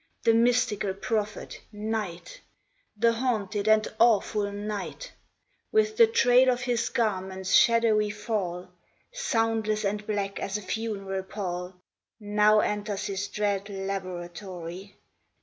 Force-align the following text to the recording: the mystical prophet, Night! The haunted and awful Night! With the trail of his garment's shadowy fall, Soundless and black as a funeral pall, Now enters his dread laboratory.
the 0.23 0.33
mystical 0.33 0.95
prophet, 0.95 1.61
Night! 1.71 2.41
The 2.97 3.11
haunted 3.13 3.67
and 3.67 3.87
awful 3.99 4.51
Night! 4.51 5.11
With 5.71 5.95
the 5.95 6.07
trail 6.07 6.49
of 6.49 6.61
his 6.61 6.89
garment's 6.89 7.53
shadowy 7.53 8.09
fall, 8.09 8.69
Soundless 9.13 9.85
and 9.85 10.07
black 10.07 10.39
as 10.39 10.57
a 10.57 10.61
funeral 10.63 11.21
pall, 11.21 11.75
Now 12.19 12.61
enters 12.61 13.05
his 13.05 13.27
dread 13.27 13.69
laboratory. 13.69 14.95